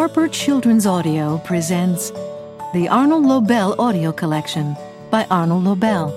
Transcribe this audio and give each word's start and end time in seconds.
Harper 0.00 0.28
Children's 0.28 0.86
Audio 0.86 1.36
presents 1.44 2.10
the 2.72 2.88
Arnold 2.90 3.26
Lobel 3.26 3.78
Audio 3.78 4.10
Collection 4.10 4.74
by 5.10 5.26
Arnold 5.30 5.64
Lobel, 5.64 6.10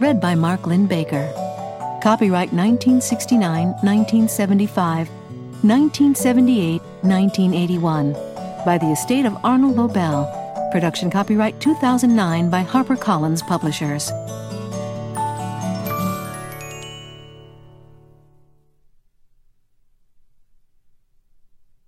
read 0.00 0.20
by 0.20 0.34
Mark 0.34 0.66
Linn-Baker. 0.66 1.30
Copyright 2.02 2.52
1969 2.52 3.68
1975, 3.84 5.08
1978 5.62 6.82
1981 7.02 8.14
by 8.64 8.76
the 8.76 8.90
estate 8.90 9.24
of 9.24 9.38
Arnold 9.44 9.76
Lobel. 9.76 10.26
Production 10.72 11.08
copyright 11.08 11.60
2009 11.60 12.50
by 12.50 12.64
HarperCollins 12.64 13.46
Publishers. 13.46 14.10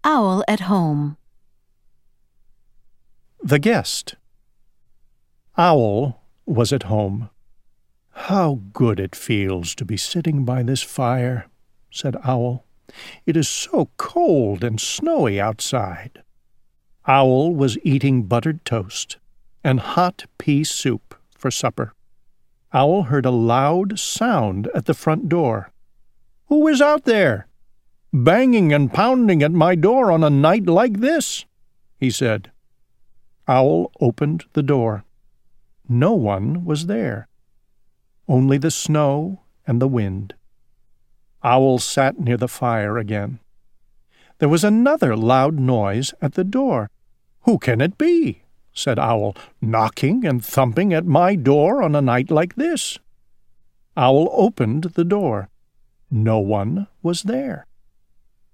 Owl 0.05 0.45
at 0.47 0.61
Home. 0.61 1.17
The 3.45 3.59
guest. 3.59 4.15
Owl 5.59 6.23
was 6.47 6.73
at 6.73 6.85
home. 6.85 7.29
How 8.11 8.61
good 8.73 9.01
it 9.01 9.17
feels 9.17 9.75
to 9.75 9.85
be 9.85 9.97
sitting 9.97 10.45
by 10.45 10.63
this 10.63 10.81
fire, 10.81 11.49
said 11.91 12.15
Owl. 12.23 12.65
It 13.27 13.37
is 13.37 13.49
so 13.49 13.91
cold 13.97 14.63
and 14.63 14.81
snowy 14.81 15.41
outside. 15.41 16.23
Owl 17.09 17.53
was 17.53 17.79
eating 17.83 18.23
buttered 18.23 18.65
toast 18.65 19.17
and 19.65 19.81
hot 19.81 20.27
pea 20.39 20.63
soup 20.63 21.17
for 21.37 21.51
supper. 21.51 21.95
Owl 22.73 23.05
heard 23.05 23.27
a 23.27 23.33
loud 23.33 23.99
sound 23.99 24.69
at 24.73 24.85
the 24.85 24.95
front 24.95 25.29
door. 25.29 25.73
Who 26.47 26.69
is 26.69 26.81
out 26.81 27.07
there? 27.07 27.49
Banging 28.13 28.73
and 28.73 28.93
pounding 28.93 29.43
at 29.43 29.51
my 29.51 29.75
door 29.75 30.13
on 30.13 30.23
a 30.23 30.31
night 30.31 30.67
like 30.67 31.01
this, 31.01 31.45
he 31.99 32.09
said. 32.09 32.53
Owl 33.49 33.91
opened 34.01 34.45
the 34.53 34.63
door. 34.63 35.05
No 35.89 36.13
one 36.15 36.65
was 36.65 36.87
there. 36.87 37.29
Only 38.29 38.59
the 38.59 38.71
snow 38.71 39.43
and 39.67 39.81
the 39.81 39.89
wind. 39.89 40.35
Owl 41.43 41.79
sat 41.79 42.19
near 42.19 42.37
the 42.37 42.49
fire 42.49 42.99
again. 42.99 43.41
There 44.39 44.49
was 44.49 44.65
another 44.65 45.17
loud 45.17 45.59
noise 45.59 46.15
at 46.21 46.35
the 46.35 46.45
door. 46.45 46.89
Who 47.43 47.59
can 47.59 47.81
it 47.81 47.99
be? 47.99 48.43
said 48.73 48.99
Owl, 48.99 49.37
knocking 49.61 50.25
and 50.25 50.45
thumping 50.45 50.95
at 50.95 51.05
my 51.05 51.35
door 51.35 51.83
on 51.83 51.95
a 51.95 52.01
night 52.01 52.31
like 52.31 52.55
this. 52.55 52.99
Owl 53.97 54.29
opened 54.33 54.85
the 54.95 55.05
door. 55.05 55.49
No 56.11 56.39
one 56.39 56.87
was 57.03 57.25
there. 57.25 57.67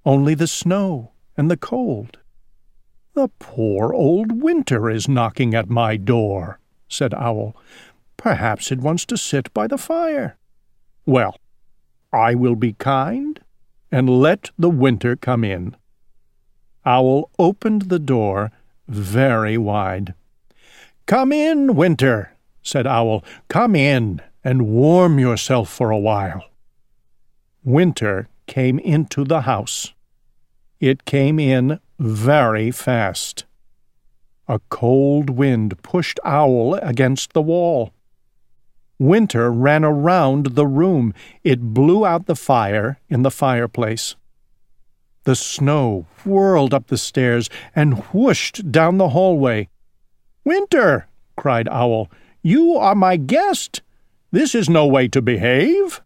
Only 0.05 0.35
the 0.35 0.47
snow 0.47 1.13
and 1.37 1.51
the 1.51 1.57
cold. 1.57 2.19
The 3.19 3.27
poor 3.41 3.93
old 3.93 4.41
winter 4.41 4.89
is 4.89 5.09
knocking 5.09 5.53
at 5.53 5.69
my 5.69 5.97
door, 5.97 6.61
said 6.89 7.13
Owl. 7.13 7.57
Perhaps 8.17 8.71
it 8.71 8.79
wants 8.79 9.05
to 9.07 9.17
sit 9.17 9.53
by 9.53 9.67
the 9.67 9.77
fire. 9.77 10.37
Well, 11.05 11.37
I 12.13 12.37
will 12.37 12.55
be 12.55 12.75
kind 12.75 13.41
and 13.91 14.09
let 14.09 14.53
the 14.57 14.71
winter 14.71 15.17
come 15.17 15.43
in. 15.43 15.75
Owl 16.87 17.29
opened 17.41 17.89
the 17.89 17.99
door 17.99 18.53
very 18.87 19.59
wide. 19.59 20.15
Come 21.07 21.33
in, 21.33 21.75
Winter, 21.75 22.37
said 22.63 22.87
Owl. 22.87 23.25
Come 23.49 23.75
in 23.75 24.23
and 24.45 24.69
warm 24.69 25.19
yourself 25.19 25.69
for 25.69 25.91
a 25.91 25.99
while. 25.99 26.45
Winter 27.65 28.29
came 28.47 28.79
into 28.79 29.25
the 29.25 29.41
house. 29.41 29.93
It 30.79 31.05
came 31.05 31.41
in 31.41 31.81
very 31.99 32.71
fast. 32.71 33.45
A 34.47 34.61
cold 34.71 35.31
wind 35.31 35.83
pushed 35.83 36.19
Owl 36.25 36.75
against 36.75 37.33
the 37.33 37.43
wall. 37.43 37.93
Winter 38.99 39.53
ran 39.53 39.85
around 39.85 40.55
the 40.55 40.67
room. 40.67 41.13
It 41.45 41.75
blew 41.75 42.07
out 42.07 42.27
the 42.27 42.37
fire 42.37 42.99
in 43.09 43.23
the 43.23 43.31
fireplace. 43.31 44.17
The 45.25 45.37
snow 45.37 46.07
whirled 46.25 46.73
up 46.73 46.87
the 46.87 46.97
stairs 46.97 47.51
and 47.75 47.99
whooshed 48.13 48.73
down 48.73 48.99
the 48.99 49.11
hallway. 49.11 49.69
Winter, 50.45 51.09
cried 51.37 51.69
Owl, 51.69 52.11
you 52.43 52.77
are 52.77 52.95
my 52.95 53.17
guest. 53.17 53.83
This 54.31 54.55
is 54.55 54.71
no 54.71 54.87
way 54.87 55.09
to 55.09 55.21
behave. 55.21 56.01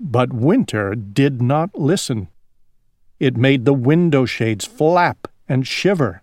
But 0.00 0.32
Winter 0.32 0.94
did 0.94 1.40
not 1.40 1.78
listen. 1.78 2.28
It 3.18 3.36
made 3.36 3.64
the 3.64 3.74
window 3.74 4.24
shades 4.24 4.64
flap 4.64 5.28
and 5.48 5.66
shiver. 5.66 6.22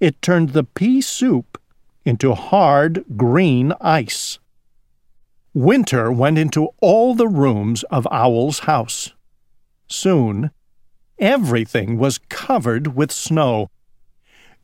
It 0.00 0.20
turned 0.22 0.50
the 0.50 0.64
pea 0.64 1.00
soup 1.00 1.60
into 2.04 2.34
hard 2.34 3.04
green 3.16 3.72
ice. 3.80 4.38
Winter 5.54 6.12
went 6.12 6.38
into 6.38 6.68
all 6.80 7.14
the 7.14 7.28
rooms 7.28 7.82
of 7.84 8.06
Owl's 8.10 8.60
house. 8.60 9.12
Soon 9.88 10.50
Everything 11.18 11.98
was 11.98 12.18
covered 12.28 12.94
with 12.94 13.10
snow. 13.10 13.70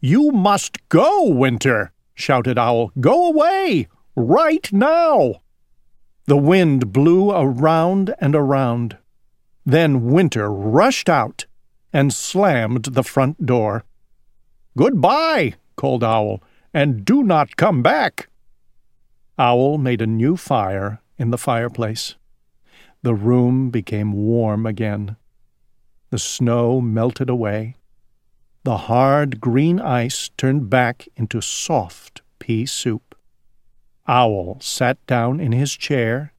You 0.00 0.30
must 0.30 0.88
go, 0.88 1.24
Winter, 1.24 1.92
shouted 2.14 2.58
Owl. 2.58 2.92
Go 3.00 3.26
away, 3.26 3.88
right 4.14 4.72
now. 4.72 5.41
The 6.26 6.36
wind 6.36 6.92
blew 6.92 7.32
around 7.32 8.14
and 8.20 8.36
around. 8.36 8.98
Then 9.66 10.04
Winter 10.04 10.48
rushed 10.50 11.08
out 11.08 11.46
and 11.94 12.12
slammed 12.12 12.87
the 12.87 13.05
front 13.05 13.47
door. 13.47 13.84
Goodbye, 14.77 15.55
called 15.77 16.03
Owl, 16.03 16.43
and 16.75 17.05
do 17.05 17.22
not 17.22 17.56
come 17.56 17.82
back. 17.82 18.28
Owl 19.38 19.78
made 19.78 20.03
a 20.03 20.06
new 20.06 20.37
fire 20.37 21.00
in 21.16 21.31
the 21.31 21.38
fireplace. 21.38 22.16
The 23.03 23.15
room 23.15 23.71
became 23.71 24.12
warm 24.12 24.66
again. 24.66 25.16
The 26.10 26.19
snow 26.19 26.81
melted 26.81 27.31
away. 27.31 27.77
The 28.65 28.77
hard 28.88 29.41
green 29.41 29.81
ice 29.81 30.31
turned 30.37 30.69
back 30.69 31.06
into 31.16 31.41
soft 31.41 32.22
pea 32.41 32.66
soup. 32.66 33.15
Owl 34.09 34.59
sat 34.60 35.04
down 35.06 35.38
in 35.38 35.53
his 35.53 35.77
chair 35.77 36.33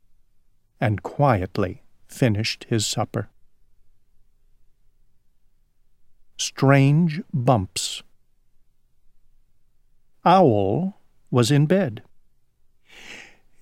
and 0.81 1.01
quietly 1.01 1.83
finished 2.07 2.65
his 2.67 2.85
supper. 2.85 3.29
Strange 6.37 7.21
Bumps 7.33 8.03
Owl 10.23 10.99
was 11.29 11.51
in 11.51 11.65
bed. 11.65 12.01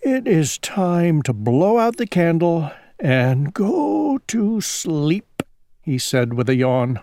It 0.02 0.28
is 0.28 0.58
time 0.58 1.22
to 1.24 1.34
blow 1.34 1.78
out 1.78 1.98
the 1.98 2.08
candle 2.08 2.72
and 3.00 3.54
go 3.54 4.20
to 4.28 4.62
sleep 4.62 5.44
he 5.84 5.98
said 5.98 6.34
with 6.34 6.50
a 6.50 6.56
yawn. 6.56 7.00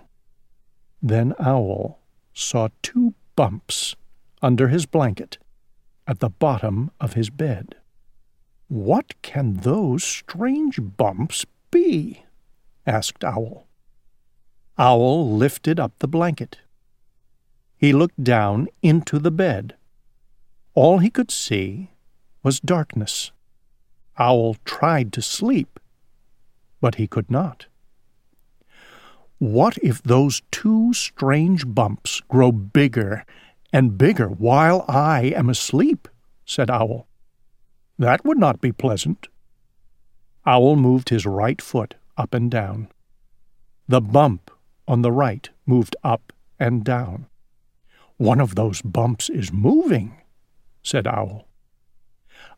Then 1.03 1.35
Owl 1.39 2.01
saw 2.33 2.69
two 2.83 3.15
bumps 3.37 3.95
under 4.41 4.69
his 4.69 4.87
blanket 4.87 5.37
at 6.07 6.21
the 6.21 6.31
bottom 6.31 6.91
of 6.99 7.13
his 7.13 7.29
bed. 7.29 7.77
What 8.69 9.21
can 9.21 9.55
those 9.55 10.03
strange 10.03 10.81
bumps 10.81 11.45
be? 11.71 12.25
asked 12.87 13.23
Owl. 13.23 13.67
Owl 14.81 15.37
lifted 15.37 15.79
up 15.79 15.93
the 15.99 16.09
blanket. 16.09 16.57
He 17.77 17.93
looked 17.93 18.25
down 18.25 18.67
into 18.81 19.19
the 19.19 19.31
bed. 19.31 19.77
All 20.73 21.01
he 21.01 21.11
could 21.11 21.31
see 21.31 21.91
was 22.43 22.61
darkness. 22.61 23.31
Owl 24.19 24.57
tried 24.65 25.13
to 25.13 25.21
sleep, 25.21 25.79
but 26.81 26.95
he 26.95 27.07
could 27.07 27.31
not. 27.31 27.67
What 29.37 29.77
if 29.83 30.03
those 30.03 30.41
two 30.51 30.95
strange 30.95 31.67
bumps 31.67 32.23
grow 32.23 32.51
bigger 32.51 33.27
and 33.75 33.99
bigger 33.99 34.29
while 34.29 34.87
I 34.89 35.25
am 35.37 35.51
asleep? 35.51 36.09
said 36.47 36.71
Owl. 36.71 37.07
That 37.99 38.25
would 38.25 38.39
not 38.39 38.63
be 38.63 38.73
pleasant. 38.73 39.29
Owl 40.47 40.77
moved 40.77 41.11
his 41.11 41.27
right 41.27 41.61
foot 41.61 41.97
up 42.17 42.33
and 42.33 42.51
down. 42.51 42.89
The 43.87 44.01
bump 44.01 44.51
on 44.91 45.03
the 45.03 45.13
right 45.13 45.49
moved 45.67 45.95
up 46.03 46.33
and 46.59 46.83
down. 46.83 47.27
One 48.17 48.41
of 48.41 48.57
those 48.57 48.83
bumps 48.83 49.31
is 49.31 49.53
moving, 49.53 50.17
said 50.83 51.07
Owl. 51.07 51.47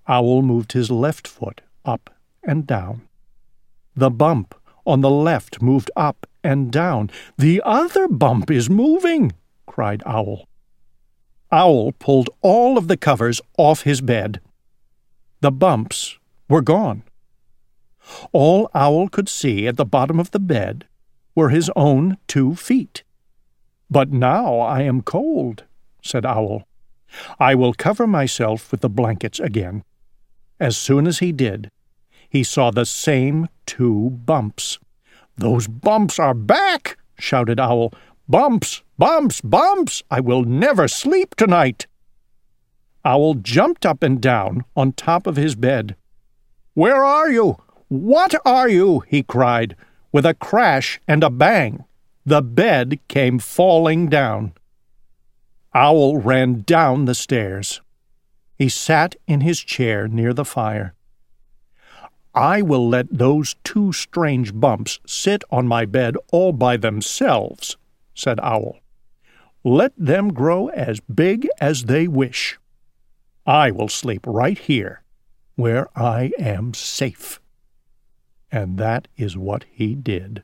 Owl 0.08 0.40
moved 0.40 0.73
his 0.73 0.90
left 0.90 1.29
foot 1.29 1.61
up 1.84 2.08
and 2.43 2.67
down. 2.67 3.02
The 3.94 4.08
bump 4.08 4.55
on 4.87 5.02
the 5.02 5.11
left 5.11 5.61
moved 5.61 5.90
up 5.94 6.26
and 6.43 6.73
down. 6.73 7.11
The 7.37 7.61
other 7.67 8.08
bump 8.08 8.50
is 8.50 8.70
moving, 8.70 9.32
cried 9.67 10.02
Owl. 10.06 10.49
Owl 11.52 11.93
pulled 11.93 12.31
all 12.40 12.79
of 12.79 12.88
the 12.88 12.96
covers 12.96 13.43
off 13.58 13.82
his 13.82 14.00
bed. 14.00 14.40
The 15.43 15.52
bumps 15.52 16.19
were 16.49 16.62
gone. 16.62 17.02
All 18.32 18.70
Owl 18.75 19.11
could 19.11 19.29
see 19.29 19.67
at 19.67 19.76
the 19.76 19.84
bottom 19.84 20.19
of 20.19 20.31
the 20.31 20.40
bed 20.40 20.87
were 21.34 21.49
his 21.49 21.70
own 21.76 22.19
two 22.26 22.55
feet. 22.55 23.02
But 23.90 24.11
now 24.11 24.58
I 24.58 24.82
am 24.82 25.02
cold, 25.02 25.64
said 26.02 26.25
Owl. 26.25 26.67
I 27.38 27.55
will 27.55 27.75
cover 27.75 28.06
myself 28.06 28.70
with 28.70 28.81
the 28.81 28.88
blankets 28.88 29.38
again. 29.38 29.84
As 30.58 30.76
soon 30.76 31.06
as 31.06 31.19
he 31.19 31.32
did, 31.32 31.70
he 32.29 32.43
saw 32.43 32.70
the 32.70 32.87
same 32.87 33.49
two 33.67 34.11
bumps. 34.11 34.79
Those 35.37 35.67
bumps 35.67 36.19
are 36.19 36.34
back, 36.34 36.96
shouted 37.19 37.61
Owl. 37.61 37.93
Bumps, 38.29 38.82
bumps, 38.96 39.40
bumps! 39.40 40.02
I 40.11 40.20
will 40.20 40.44
never 40.44 40.88
sleep 40.88 41.34
tonight. 41.34 41.87
Owl 43.05 43.34
jumped 43.34 43.84
up 43.84 44.02
and 44.02 44.20
down 44.20 44.64
on 44.76 44.93
top 44.93 45.26
of 45.26 45.37
his 45.37 45.55
bed. 45.55 45.96
Where 46.75 47.05
are 47.05 47.31
you? 47.31 47.56
What 47.88 48.34
are 48.46 48.69
you? 48.69 49.00
he 49.00 49.23
cried. 49.23 49.76
With 50.12 50.26
a 50.26 50.35
crash 50.35 51.00
and 51.09 51.25
a 51.25 51.31
bang, 51.31 51.85
the 52.25 52.43
bed 52.43 53.00
came 53.09 53.38
falling 53.38 54.09
down. 54.09 54.53
Owl 55.75 56.19
ran 56.19 56.62
down 56.62 57.06
the 57.06 57.14
stairs. 57.14 57.81
He 58.59 58.69
sat 58.69 59.17
in 59.26 59.41
his 59.41 59.61
chair 59.61 60.06
near 60.06 60.35
the 60.35 60.44
fire. 60.44 60.94
I 62.35 62.62
will 62.62 62.88
let 62.88 63.06
those 63.11 63.56
two 63.64 63.93
strange 63.93 64.55
bumps 64.55 65.00
sit 65.06 65.44
on 65.50 65.67
my 65.67 65.85
bed 65.85 66.17
all 66.31 66.53
by 66.53 66.76
themselves, 66.76 67.76
said 68.15 68.38
Owl. 68.41 68.79
Let 69.65 69.93
them 69.97 70.32
grow 70.32 70.69
as 70.69 71.00
big 71.00 71.49
as 71.61 71.85
they 71.85 72.06
wish. 72.06 72.58
I 73.47 73.70
will 73.70 73.88
sleep 73.88 74.23
right 74.26 74.58
here, 74.58 75.03
where 75.56 75.88
I 75.99 76.32
am 76.38 76.75
safe. 76.75 77.42
And 78.53 78.77
that 78.77 79.09
is 79.17 79.37
what 79.37 79.65
he 79.73 79.95
did. 79.95 80.43